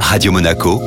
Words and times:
Radio 0.00 0.32
Monaco, 0.32 0.80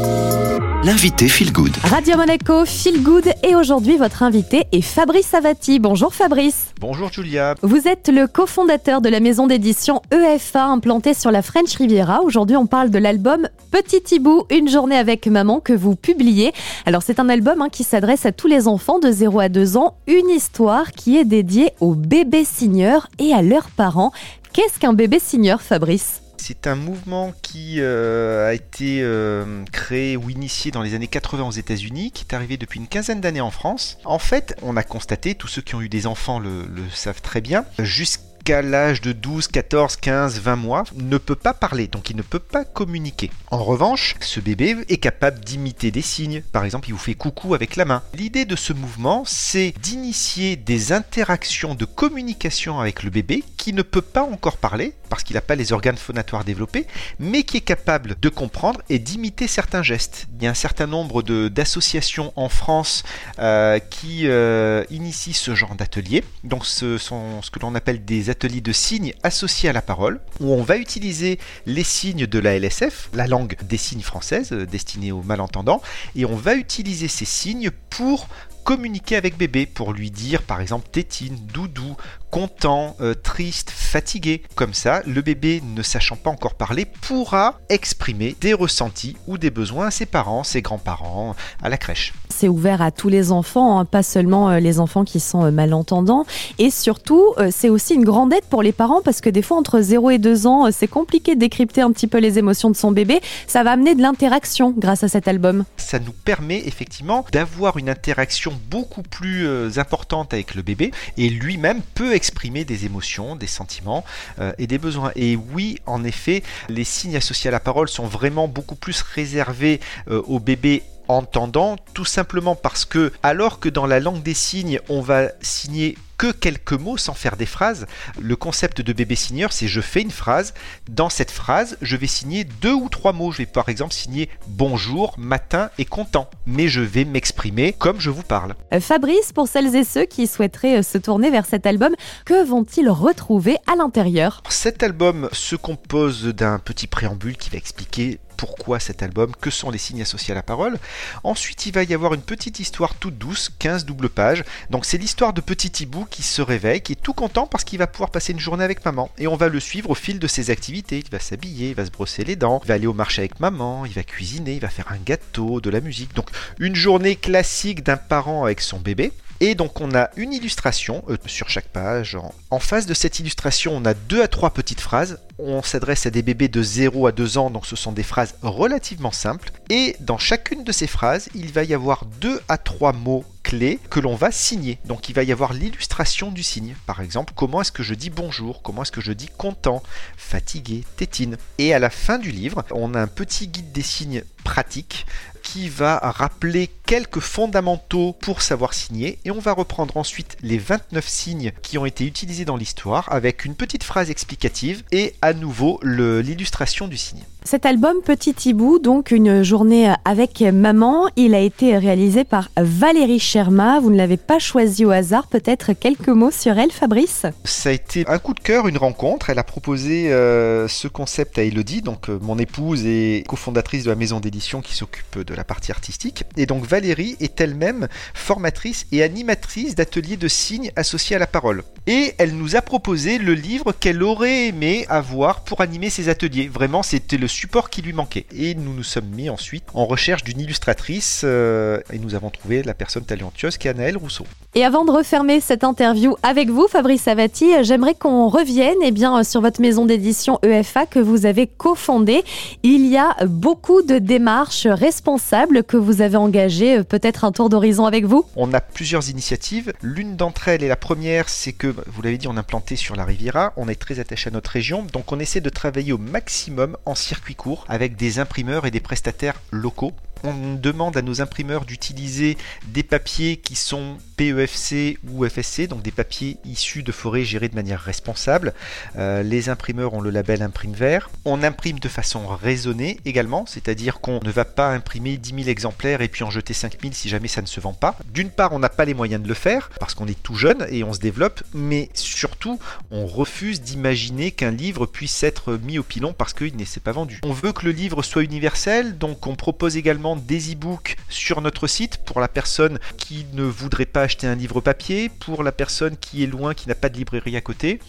l'invité 0.83 1.28
Feel 1.28 1.51
Good. 1.51 1.75
Radio 1.83 2.17
Monaco, 2.17 2.66
Feel 2.66 3.04
Good 3.04 3.32
et 3.44 3.56
aujourd'hui 3.56 3.98
votre 3.98 4.24
invité 4.24 4.64
est 4.72 4.82
Fabrice 4.82 5.28
Savati. 5.28 5.79
Bonjour 5.79 6.13
Fabrice. 6.13 6.73
Bonjour 6.79 7.12
Julia. 7.12 7.55
Vous 7.62 7.88
êtes 7.88 8.09
le 8.09 8.27
cofondateur 8.27 9.01
de 9.01 9.09
la 9.09 9.20
maison 9.20 9.46
d'édition 9.46 10.01
EFA 10.12 10.65
implantée 10.65 11.13
sur 11.13 11.31
la 11.31 11.41
French 11.41 11.75
Riviera. 11.75 12.21
Aujourd'hui 12.23 12.55
on 12.55 12.65
parle 12.65 12.89
de 12.89 12.97
l'album 12.97 13.47
Petit 13.71 14.16
Hibou, 14.16 14.46
une 14.50 14.70
journée 14.70 14.97
avec 14.97 15.27
maman 15.27 15.59
que 15.59 15.73
vous 15.73 15.95
publiez. 15.95 16.52
Alors 16.86 17.04
c'est 17.04 17.20
un 17.20 17.29
album 17.29 17.61
hein, 17.61 17.70
qui 17.70 17.84
s'adresse 17.84 18.25
à 18.25 18.31
tous 18.31 18.47
les 18.47 18.68
enfants 18.68 19.00
de 19.00 19.11
0 19.11 19.39
à 19.39 19.50
2 19.50 19.77
ans, 19.77 19.95
une 20.07 20.29
histoire 20.29 20.91
qui 20.91 21.18
est 21.18 21.25
dédiée 21.25 21.71
aux 21.81 21.93
bébés 21.93 22.45
signeurs 22.45 23.07
et 23.20 23.34
à 23.34 23.41
leurs 23.41 23.70
parents. 23.70 24.11
Qu'est-ce 24.54 24.79
qu'un 24.79 24.93
bébé 24.93 25.20
signeur 25.20 25.61
Fabrice? 25.61 26.21
C'est 26.40 26.68
un 26.68 26.76
mouvement 26.76 27.34
qui 27.42 27.76
euh, 27.80 28.48
a 28.48 28.54
été 28.54 29.02
euh, 29.02 29.64
créé 29.71 30.18
ou 30.18 30.30
initié 30.30 30.71
dans 30.71 30.82
les 30.82 30.96
années 30.96 31.07
80 31.07 31.47
aux 31.47 31.52
États-Unis, 31.52 32.11
qui 32.11 32.23
est 32.23 32.34
arrivé 32.34 32.58
depuis 32.58 32.80
une 32.80 32.88
quinzaine 32.88 33.22
d'années 33.22 33.42
en 33.42 33.52
France. 33.52 33.97
En 34.06 34.20
fait, 34.20 34.56
on 34.61 34.78
a 34.78 34.83
constaté, 34.83 35.36
tous 35.36 35.47
ceux 35.47 35.61
qui 35.61 35.75
ont 35.75 35.81
eu 35.81 35.89
des 35.89 36.08
enfants 36.08 36.39
le, 36.39 36.66
le 36.66 36.89
savent 36.89 37.22
très 37.22 37.42
bien, 37.42 37.66
jusqu'à 37.80 38.28
à 38.50 38.61
l'âge 38.61 39.02
de 39.02 39.11
12, 39.11 39.48
14, 39.48 39.95
15, 39.98 40.39
20 40.39 40.56
mois, 40.56 40.84
ne 40.95 41.17
peut 41.17 41.36
pas 41.36 41.53
parler, 41.53 41.88
donc 41.88 42.09
il 42.09 42.16
ne 42.16 42.22
peut 42.22 42.39
pas 42.39 42.66
communiquer. 42.66 43.30
En 43.52 43.64
revanche, 43.64 44.16
ce 44.22 44.39
bébé 44.39 44.78
est 44.88 44.97
capable 44.97 45.39
d'imiter 45.39 45.92
des 45.92 46.02
signes. 46.02 46.42
Par 46.52 46.66
exemple, 46.66 46.89
il 46.89 46.94
vous 46.94 46.97
fait 46.97 47.16
coucou 47.16 47.53
avec 47.53 47.75
la 47.75 47.86
main. 47.86 48.03
L'idée 48.14 48.45
de 48.45 48.56
ce 48.56 48.73
mouvement, 48.73 49.23
c'est 49.25 49.73
d'initier 49.81 50.56
des 50.56 50.92
interactions 50.92 51.75
de 51.75 51.86
communication 51.86 52.80
avec 52.80 53.03
le 53.03 53.09
bébé 53.09 53.44
qui 53.58 53.73
ne 53.73 53.81
peut 53.81 54.02
pas 54.02 54.23
encore 54.23 54.58
parler, 54.58 54.94
parce 55.09 55.23
qu'il 55.23 55.36
n'a 55.36 55.42
pas 55.42 55.56
les 55.56 55.73
organes 55.73 55.97
phonatoires 55.97 56.44
développés, 56.44 56.88
mais 57.19 57.44
qui 57.44 57.58
est 57.58 57.61
capable 57.61 58.16
de 58.19 58.30
comprendre 58.30 58.81
et 58.89 59.00
d'imiter 59.00 59.47
certains 59.47 59.83
gestes. 59.83 60.28
Il 60.38 60.44
y 60.44 60.47
a 60.47 60.52
un 60.52 60.56
certain 60.56 60.88
nombre 60.88 61.22
d'associations 61.50 62.31
en 62.35 62.50
France 62.50 63.03
euh, 63.39 63.80
qui 63.80 64.28
euh, 64.28 64.83
initient 64.89 65.33
ce 65.33 65.56
genre 65.56 65.75
d'ateliers. 65.75 66.23
Donc 66.44 66.66
ce 66.66 66.97
sont 66.97 67.41
ce 67.41 67.52
que 67.52 67.59
l'on 67.59 67.75
appelle 67.75 68.06
des 68.06 68.28
ateliers 68.30 68.61
de 68.61 68.72
signes 68.72 69.13
associés 69.23 69.69
à 69.69 69.73
la 69.73 69.81
parole, 69.81 70.19
où 70.39 70.53
on 70.53 70.63
va 70.63 70.77
utiliser 70.77 71.39
les 71.66 71.83
signes 71.83 72.27
de 72.27 72.39
la 72.39 72.58
LSF, 72.58 73.09
la 73.13 73.27
langue 73.27 73.55
des 73.63 73.77
signes 73.77 74.02
française 74.02 74.52
euh, 74.52 74.66
destinée 74.66 75.11
aux 75.11 75.23
malentendants, 75.23 75.81
et 76.16 76.25
on 76.25 76.35
va 76.35 76.55
utiliser 76.55 77.07
ces 77.07 77.25
signes 77.25 77.72
pour 77.89 78.27
communiquer 78.70 79.16
avec 79.16 79.36
bébé 79.36 79.66
pour 79.66 79.94
lui 79.94 80.12
dire 80.12 80.44
par 80.44 80.62
exemple 80.62 80.89
tétine, 80.92 81.36
doudou, 81.52 81.95
content, 82.30 82.95
euh, 83.02 83.16
triste, 83.16 83.72
fatigué. 83.72 84.44
Comme 84.53 84.75
ça, 84.75 85.02
le 85.08 85.23
bébé, 85.23 85.64
ne 85.75 85.81
sachant 85.81 86.16
pas 86.16 86.30
encore 86.30 86.53
parler, 86.53 86.86
pourra 86.86 87.59
exprimer 87.70 88.36
des 88.40 88.53
ressentis 88.53 89.17
ou 89.25 89.40
des 89.40 89.50
besoins 89.50 89.88
à 89.88 89.92
ses 89.92 90.06
parents, 90.06 90.44
ses 90.44 90.62
grands-parents, 90.62 91.36
à 91.64 91.70
la 91.70 91.78
crèche. 91.78 92.14
C'est 92.30 92.47
ouvert 92.47 92.84
à 92.84 92.92
tous 92.92 93.09
les 93.09 93.31
enfants, 93.31 93.80
hein, 93.80 93.86
pas 93.86 94.03
seulement 94.03 94.52
euh, 94.52 94.59
les 94.59 94.80
enfants 94.80 95.03
qui 95.03 95.20
sont 95.20 95.45
euh, 95.45 95.52
malentendants. 95.52 96.25
Et 96.59 96.70
surtout, 96.70 97.25
c'est 97.50 97.70
aussi 97.70 97.95
une 97.95 98.06
grande 98.06 98.31
aide 98.34 98.45
pour 98.52 98.62
les 98.62 98.72
parents 98.72 99.02
parce 99.03 99.20
que 99.20 99.31
des 99.31 99.42
fois, 99.42 99.58
entre 99.58 99.81
0 99.81 100.12
et 100.12 100.17
2 100.20 100.45
ans, 100.45 100.70
c'est 100.72 100.88
compliqué 100.88 101.34
de 101.34 101.40
décrypter 101.40 101.81
un 101.81 101.92
petit 101.92 102.06
peu 102.06 102.20
les 102.20 102.38
émotions 102.38 102.70
de 102.70 102.75
son 102.75 102.92
bébé. 102.92 103.20
Ça 103.47 103.64
va 103.64 103.72
amener 103.72 103.95
de 103.95 104.02
l'interaction 104.03 104.75
grâce 104.78 105.03
à 105.03 105.08
cet 105.08 105.28
album. 105.28 105.66
Ça 105.78 105.97
nous 105.97 106.12
permet 106.12 106.59
effectivement 106.67 107.25
d'avoir 107.31 107.78
une 107.78 107.90
interaction 107.90 108.58
beaucoup 108.69 109.03
plus 109.03 109.47
importante 109.77 110.33
avec 110.33 110.55
le 110.55 110.61
bébé 110.61 110.91
et 111.17 111.29
lui-même 111.29 111.81
peut 111.95 112.13
exprimer 112.13 112.66
des 112.66 112.85
émotions, 112.85 113.35
des 113.35 113.47
sentiments 113.47 114.03
euh, 114.39 114.53
et 114.57 114.67
des 114.67 114.77
besoins. 114.77 115.11
Et 115.16 115.35
oui, 115.35 115.79
en 115.85 116.03
effet, 116.03 116.43
les 116.67 116.83
signes 116.83 117.16
associés 117.16 117.49
à 117.49 117.51
la 117.51 117.59
parole 117.59 117.89
sont 117.89 118.05
vraiment 118.05 118.47
beaucoup 118.47 118.75
plus 118.75 119.01
réservés 119.01 119.79
euh, 120.09 120.21
aux 120.27 120.39
bébés 120.39 120.83
entendants, 121.07 121.75
tout 121.93 122.05
simplement 122.05 122.55
parce 122.55 122.85
que 122.85 123.11
alors 123.23 123.59
que 123.59 123.69
dans 123.69 123.88
la 123.88 123.99
langue 123.99 124.21
des 124.21 124.35
signes, 124.35 124.79
on 124.89 125.01
va 125.01 125.29
signer 125.41 125.97
que 126.19 126.31
quelques 126.34 126.74
mots 126.74 126.97
sans 126.97 127.13
faire 127.13 127.38
des 127.38 127.46
phrases. 127.46 127.88
Le 128.19 128.35
concept 128.35 128.81
de 128.81 128.91
bébé 128.91 129.16
signeur, 129.16 129.53
c'est 129.53 129.69
je 129.69 129.80
fais 129.80 130.02
une 130.02 130.12
phrase. 130.12 130.53
Dans 130.90 131.09
cette 131.09 131.31
phrase, 131.31 131.78
je 131.81 131.96
vais 131.96 132.07
signer 132.07 132.44
deux 132.44 132.74
ou 132.74 132.90
trois 132.90 133.13
mots. 133.13 133.31
Je 133.31 133.40
vais 133.40 133.46
par 133.46 133.69
exemple 133.69 133.94
signer 133.94 134.29
bonjour, 134.46 135.16
matin 135.18 135.69
et 135.78 135.85
content. 135.85 136.29
Mais 136.46 136.68
je 136.68 136.81
vais 136.81 137.06
m'exprimer 137.06 137.72
comme 137.72 138.02
je 138.02 138.09
vous 138.09 138.24
parle. 138.24 138.56
Euh, 138.74 138.81
Fabrice, 138.81 139.31
pour 139.31 139.47
celles 139.47 139.74
et 139.78 139.85
ceux 139.85 140.03
qui 140.03 140.28
souhaiteraient 140.28 140.79
euh, 140.79 140.84
se 140.84 140.97
tourner 140.97 141.31
vers 141.31 141.46
cet 141.46 141.66
album, 141.66 141.96
que 142.25 142.44
vont-ils 142.44 142.90
retrouver 142.90 143.58
à 143.66 143.78
l'intérieur? 143.78 144.44
Cet 144.50 144.84
album 144.84 145.29
se 145.31 145.56
compose 145.56 146.25
d'un 146.25 146.59
petit 146.59 146.88
préambule 146.88 147.38
qui 147.38 147.50
va 147.50 147.58
expliquer 147.58 148.19
pourquoi 148.40 148.79
cet 148.79 149.03
album, 149.03 149.34
que 149.41 149.50
sont 149.50 149.69
les 149.69 149.78
signes 149.78 150.02
associés 150.02 150.31
à 150.31 150.35
la 150.35 150.44
parole. 150.44 150.79
Ensuite, 151.25 151.66
il 151.66 151.74
va 151.74 151.84
y 151.84 151.94
avoir 151.94 152.13
une 152.13 152.22
petite 152.22 152.62
histoire 152.62 152.96
toute 152.96 153.18
douce, 153.18 153.52
15 153.59 153.84
doubles 153.84 154.08
pages. 154.08 154.46
Donc 154.69 154.85
c'est 154.85 154.97
l'histoire 154.97 155.34
de 155.34 155.41
Petit 155.41 155.84
Hibou 155.84 156.06
qui 156.09 156.24
se 156.24 156.42
réveille, 156.42 156.81
qui 156.81 156.94
est 156.94 157.02
tout 157.02 157.14
content 157.14 157.47
parce 157.47 157.64
qu'il 157.64 157.80
va 157.80 157.88
pouvoir 157.88 158.09
passer 158.09 158.34
une 158.34 158.40
journée 158.40 158.64
avec 158.64 158.84
maman. 158.86 159.09
Et 159.18 159.28
on 159.28 159.36
va 159.36 159.47
le 159.47 159.59
suivre 159.59 159.90
au 159.90 159.96
fil 159.96 160.20
de 160.20 160.28
ses 160.28 160.50
activités. 160.50 161.00
Il 161.00 161.09
va 161.12 161.20
s'habiller, 161.20 161.70
il 161.70 161.75
va 161.75 161.86
se 161.86 161.92
brosser 161.92 162.24
les 162.24 162.36
dents, 162.36 162.62
il 162.64 162.68
va 162.68 162.74
aller 162.75 162.88
au 162.88 162.94
marché 162.94 163.22
avec 163.22 163.40
maman, 163.40 163.86
il 163.86 163.94
va 163.94 164.03
cuisiner, 164.03 164.53
il 164.53 164.62
va 164.62 164.70
faire 164.70 164.92
un 164.92 164.97
gâteau, 164.97 165.59
de 165.62 165.70
la 165.70 165.81
musique. 165.81 166.14
Donc 166.14 166.30
une 166.59 166.75
journée 166.75 167.16
classique 167.16 167.84
d'un 167.84 167.97
parent 167.97 168.44
avec 168.44 168.62
son 168.62 168.80
bébé. 168.80 169.12
Et 169.41 169.55
donc 169.55 169.79
on 169.79 169.95
a 169.95 170.09
une 170.17 170.33
illustration 170.33 171.03
euh, 171.09 171.17
sur 171.25 171.50
chaque 171.50 171.69
page. 171.69 172.17
En, 172.50 172.59
face 172.59 172.85
de 172.85 172.94
cette 172.94 173.19
illustration, 173.19 173.75
on 173.75 173.85
a 173.85 173.94
deux 173.94 174.22
à 174.22 174.27
trois 174.27 174.50
petites 174.50 174.81
phrases. 174.81 175.19
On 175.38 175.63
s'adresse 175.63 176.05
à 176.05 176.09
des 176.09 176.22
bébés 176.22 176.50
de 176.50 176.61
0 176.61 177.07
à 177.07 177.11
2 177.13 177.38
ans, 177.38 177.49
donc 177.49 177.66
ce 177.66 177.78
sont 177.78 177.94
des 177.94 178.03
phrases 178.03 178.35
relativement 178.41 179.13
simples. 179.13 179.51
Et 179.69 179.95
dans 180.01 180.17
chacune 180.17 180.66
de 180.66 180.72
ces 180.73 180.88
phrases, 180.88 181.29
il 181.33 181.53
va 181.53 181.63
y 181.63 181.73
avoir 181.73 182.05
deux 182.19 182.41
à 182.49 182.57
trois 182.57 182.91
mots 182.91 183.23
clés 183.41 183.79
que 183.89 184.01
l'on 184.01 184.16
va 184.16 184.31
signer. 184.31 184.78
Donc 184.83 185.07
il 185.07 185.16
va 185.16 185.23
y 185.23 185.31
avoir 185.31 185.53
l'illustration 185.53 186.31
du 186.31 186.44
signe. 186.44 186.75
Par 186.85 187.01
exemple, 187.01 187.31
comment 187.35 187.61
est-ce 187.61 187.72
que 187.72 187.83
je 187.83 187.94
dis 187.94 188.09
bonjour? 188.09 188.61
Comment 188.61 188.81
est-ce 188.81 188.91
que 188.91 188.99
je 188.99 189.13
dis 189.13 189.29
content? 189.38 189.81
Fatigué? 190.17 190.83
Tétine? 190.97 191.38
Et 191.57 191.73
à 191.73 191.79
la 191.79 191.89
fin 191.89 192.17
du 192.17 192.31
livre, 192.31 192.66
on 192.72 192.94
a 192.94 192.99
un 192.99 193.07
petit 193.07 193.47
guide 193.47 193.72
des 193.72 193.81
signes 193.81 194.23
pratiques 194.44 195.05
qui 195.51 195.67
va 195.67 195.97
rappeler 195.97 196.69
quelques 196.85 197.21
fondamentaux 197.21 198.13
pour 198.13 198.43
savoir 198.43 198.75
signer 198.75 199.17
et 199.25 199.31
on 199.31 199.39
va 199.39 199.53
reprendre 199.53 199.97
ensuite 199.97 200.37
les 200.41 200.59
29 200.59 201.07
signes 201.07 201.53
qui 201.63 201.79
ont 201.79 201.87
été 201.87 202.05
utilisés 202.05 202.45
dans 202.45 202.55
l'histoire 202.55 203.11
avec 203.11 203.45
une 203.45 203.55
petite 203.55 203.83
phrase 203.83 204.11
explicative 204.11 204.83
et 204.91 205.15
à 205.23 205.33
nouveau 205.33 205.79
l'illustration 205.81 206.87
du 206.87 206.97
signe. 206.97 207.23
Cet 207.45 207.66
album 207.66 207.95
Petit 208.05 208.35
Hibou, 208.45 208.79
donc 208.79 209.11
une 209.11 209.44
journée 209.44 209.91
avec 210.03 210.41
maman, 210.41 211.07
il 211.16 211.33
a 211.33 211.39
été 211.39 211.77
réalisé 211.77 212.23
par 212.23 212.50
Valérie 212.57 213.17
Sherma. 213.17 213.79
Vous 213.79 213.89
ne 213.89 213.97
l'avez 213.97 214.17
pas 214.17 214.39
choisi 214.39 214.85
au 214.85 214.91
hasard, 214.91 215.25
peut-être 215.27 215.73
quelques 215.73 216.09
mots 216.09 216.31
sur 216.31 216.59
elle, 216.59 216.69
Fabrice? 216.69 217.25
Ça 217.45 217.69
a 217.69 217.72
été 217.72 218.05
un 218.07 218.19
coup 218.19 218.33
de 218.33 218.39
cœur, 218.41 218.67
une 218.67 218.78
rencontre. 218.78 219.29
Elle 219.29 219.39
a 219.39 219.44
proposé 219.44 220.11
euh, 220.11 220.67
ce 220.67 220.88
concept 220.88 221.39
à 221.39 221.44
Elodie, 221.44 221.81
donc 221.81 222.09
euh, 222.09 222.19
mon 222.22 222.38
épouse 222.38 222.85
et 222.85 223.23
cofondatrice 223.28 223.85
de 223.85 223.89
la 223.89 223.95
maison 223.95 224.19
d'édition 224.19 224.61
qui 224.61 224.75
s'occupe 224.75 225.19
de 225.19 225.33
la 225.33 225.45
partie 225.45 225.72
artistique. 225.72 226.25
Et 226.35 226.45
donc 226.45 226.66
Valérie 226.66 227.16
est 227.22 227.39
elle-même 227.39 227.88
formatrice 228.13 228.85
et 228.91 229.01
animatrice 229.01 229.75
d'ateliers 229.75 230.17
de 230.17 230.28
signes 230.28 230.72
associés 230.75 231.16
à 231.16 231.19
la 231.19 231.28
parole. 231.28 231.63
Et 231.88 232.13
elle 232.17 232.35
nous 232.35 232.57
a 232.57 232.61
proposé 232.61 233.17
le 233.17 233.33
livre 233.33 233.72
qu'elle 233.72 234.03
aurait 234.03 234.47
aimé 234.47 234.85
avoir 234.89 235.41
pour 235.45 235.61
animer 235.61 235.89
ses 235.89 236.09
ateliers. 236.09 236.47
Vraiment, 236.47 236.83
c'était 236.83 237.17
le 237.17 237.28
support 237.29 237.69
qui 237.69 237.81
lui 237.81 237.94
manquait. 237.94 238.25
Et 238.35 238.56
nous 238.56 238.73
nous 238.73 238.84
sommes 238.84 239.07
mis 239.07 239.29
ensuite 239.29 239.63
en 239.73 239.85
recherche 239.85 240.23
d'une 240.23 240.40
illustratrice 240.40 241.22
euh, 241.23 241.79
et 241.94 242.00
nous 242.00 242.16
avons 242.16 242.29
trouvé 242.29 242.63
la 242.63 242.73
personne 242.73 243.03
talentueuse 243.03 243.57
qui 243.57 243.67
est 243.67 243.72
Anaëlle 243.72 243.97
Rousseau. 243.97 244.25
Et 244.56 244.66
avant 244.66 244.84
de 244.84 244.91
refermer 244.91 245.40
cette 245.40 245.63
interview 245.63 246.16
avec 246.23 246.50
vous, 246.50 246.67
Fabrice 246.67 247.03
Savati, 247.03 247.51
j'aimerais 247.62 247.94
qu'on 247.94 248.28
revienne 248.29 248.78
eh 248.84 248.91
bien, 248.91 249.23
sur 249.23 249.41
votre 249.41 249.62
maison 249.62 249.85
d'édition 249.85 250.40
EFA 250.44 250.88
que 250.88 251.00
vous 251.00 251.28
avez 251.28 251.45
cofondée. 251.45 252.23
Il 252.63 252.88
y 252.88 252.97
a 252.97 253.16
beaucoup 253.28 253.84
de 253.84 253.99
démarches 253.99 254.66
responsables 254.66 255.64
que 255.64 255.78
vous 255.78 256.02
avez 256.02 256.18
engagées. 256.18 256.84
Peut-être 256.84 257.26
un 257.26 257.31
tour 257.31 257.50
d'horizon 257.50 257.86
avec 257.86 258.06
vous? 258.06 258.26
On 258.36 258.52
a 258.54 258.60
plusieurs 258.60 259.10
initiatives. 259.10 259.72
L'une 259.84 260.16
d'entre 260.16 260.48
elles 260.48 260.64
et 260.64 260.68
la 260.68 260.76
première, 260.76 261.30
c'est 261.30 261.54
que, 261.54 261.68
vous 261.68 262.02
l'avez 262.02 262.18
dit, 262.18 262.28
on 262.28 262.36
a 262.36 262.40
implanté 262.40 262.76
sur 262.76 262.96
la 262.96 263.06
Riviera. 263.06 263.54
On 263.56 263.68
est 263.68 263.80
très 263.80 264.00
attaché 264.00 264.30
à 264.30 264.31
notre 264.31 264.50
région. 264.50 264.81
Donc 264.92 265.12
on 265.12 265.20
essaie 265.20 265.42
de 265.42 265.50
travailler 265.50 265.94
au 265.94 266.00
maximum 266.00 266.76
en 266.86 266.96
circuit 266.96 267.19
court 267.36 267.66
avec 267.69 267.95
des 267.95 268.19
imprimeurs 268.19 268.66
et 268.66 268.71
des 268.71 268.80
prestataires 268.80 269.42
locaux 269.51 269.94
On 270.24 270.56
demande 270.56 270.98
à 270.98 271.01
nos 271.01 271.21
imprimeurs 271.21 271.66
d'utiliser 271.66 272.38
des 272.68 272.83
papiers 272.83 273.38
qui 273.38 273.56
sont 273.56 273.98
PEFC 274.18 274.98
ou 275.10 275.25
FSC, 275.25 275.68
donc 275.68 275.81
des 275.81 275.92
papiers 275.92 276.38
issus 276.44 276.83
de 276.83 276.92
forêts 276.92 277.24
gérées 277.24 277.48
de 277.48 277.56
manière 277.56 277.80
responsable. 277.80 278.54
Euh, 278.98 279.24
les 279.24 279.48
imprimeurs 279.48 279.94
ont 279.94 280.01
le 280.01 280.10
label 280.10 280.42
Imprime 280.42 280.74
Vert. 280.74 281.10
On 281.24 281.42
imprime 281.42 281.80
de 281.80 281.88
façon 281.88 282.27
raisonnée 282.27 283.00
également, 283.06 283.45
c'est-à-dire 283.45 284.01
qu'on 284.01 284.19
ne 284.21 284.31
va 284.31 284.44
pas 284.44 284.71
imprimer 284.71 285.16
10 285.16 285.36
000 285.36 285.48
exemplaires 285.48 286.01
et 286.01 286.10
puis 286.10 286.25
en 286.25 286.30
jeter 286.30 286.54
5 286.54 286.81
000 286.81 286.94
si 286.94 287.07
jamais 287.07 287.30
ça 287.30 287.42
ne 287.42 287.48
se 287.48 287.62
vend 287.62 287.74
pas. 287.74 287.98
D'une 288.13 288.30
part, 288.30 288.51
on 288.51 288.60
n'a 288.60 288.68
pas 288.68 288.83
les 288.83 288.94
moyens 288.94 289.24
de 289.24 289.27
le 289.30 289.33
faire 289.33 289.69
parce 289.80 289.94
qu'on 289.94 290.07
est 290.07 290.21
tout 290.21 290.36
jeune 290.36 290.68
et 290.69 290.83
on 290.83 290.94
se 290.94 291.00
développe, 291.00 291.42
mais 291.54 291.89
surtout, 291.94 292.60
on 292.92 293.07
refuse 293.07 293.62
d'imaginer 293.62 294.31
qu'un 294.31 294.51
livre 294.51 294.86
puisse 294.86 295.24
être 295.24 295.54
mis 295.63 295.80
au 295.80 295.83
pilon 295.83 296.12
parce 296.12 296.33
qu'il 296.33 296.57
ne 296.57 296.66
s'est 296.66 296.81
pas 296.81 296.92
vendu. 296.92 297.09
On 297.24 297.32
veut 297.32 297.52
que 297.52 297.66
le 297.66 297.72
livre 297.72 298.04
soit 298.04 298.24
universel, 298.24 298.98
donc 298.98 299.28
on 299.28 299.36
propose 299.36 299.78
également 299.78 300.16
des 300.16 300.54
e-books 300.54 300.98
sur 301.10 301.42
notre 301.42 301.68
site 301.68 301.98
pour 302.06 302.20
la 302.20 302.28
personne 302.28 302.80
qui 302.98 303.26
ne 303.34 303.44
voudrait 303.44 303.86
pas 303.86 304.02
acheter 304.02 304.28
un 304.28 304.36
livre 304.36 304.62
papier, 304.62 305.10
pour 305.10 305.44
la 305.44 305.52
personne 305.52 305.98
qui 305.98 306.24
est 306.24 306.28
loin, 306.28 306.54
qui 306.54 306.68
n'a 306.68 306.76
pas 306.76 306.90
de 306.90 306.98
librairie 306.98 307.38
à 307.38 307.42
côté. 307.42 307.80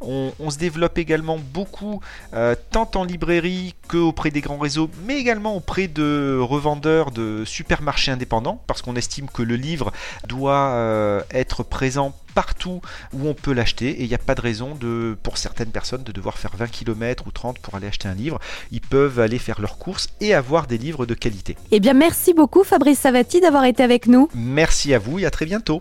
On, 0.00 0.32
se 0.50 0.58
développe 0.58 0.98
également 0.98 1.38
beaucoup, 1.38 2.00
euh, 2.32 2.54
tant 2.70 2.90
en 2.94 3.04
librairie 3.04 3.74
qu'auprès 3.88 4.30
des 4.30 4.40
grands 4.40 4.58
réseaux, 4.58 4.88
mais 5.04 5.18
également 5.18 5.56
auprès 5.56 5.88
de 5.88 6.38
revendeurs 6.40 7.10
de 7.10 7.44
supermarchés 7.44 8.12
indépendants, 8.12 8.62
parce 8.66 8.82
qu'on 8.82 8.96
estime 8.96 9.28
que 9.28 9.42
le 9.42 9.56
livre 9.56 9.92
doit 10.28 10.70
euh, 10.70 11.22
être 11.30 11.62
présent 11.62 12.14
partout 12.36 12.82
où 13.14 13.26
on 13.26 13.32
peut 13.32 13.54
l'acheter 13.54 13.88
et 13.88 14.02
il 14.02 14.08
n'y 14.08 14.14
a 14.14 14.18
pas 14.18 14.34
de 14.34 14.42
raison 14.42 14.74
de, 14.74 15.16
pour 15.22 15.38
certaines 15.38 15.70
personnes 15.70 16.02
de 16.02 16.12
devoir 16.12 16.36
faire 16.36 16.54
20 16.54 16.66
km 16.66 17.26
ou 17.26 17.30
30 17.30 17.58
pour 17.60 17.74
aller 17.76 17.86
acheter 17.86 18.08
un 18.08 18.14
livre. 18.14 18.38
Ils 18.70 18.82
peuvent 18.82 19.18
aller 19.20 19.38
faire 19.38 19.58
leurs 19.58 19.78
courses 19.78 20.08
et 20.20 20.34
avoir 20.34 20.66
des 20.66 20.76
livres 20.76 21.06
de 21.06 21.14
qualité. 21.14 21.56
Eh 21.70 21.80
bien 21.80 21.94
merci 21.94 22.34
beaucoup 22.34 22.62
Fabrice 22.62 23.00
Savati 23.00 23.40
d'avoir 23.40 23.64
été 23.64 23.82
avec 23.82 24.06
nous. 24.06 24.28
Merci 24.34 24.92
à 24.92 24.98
vous 24.98 25.18
et 25.18 25.24
à 25.24 25.30
très 25.30 25.46
bientôt. 25.46 25.74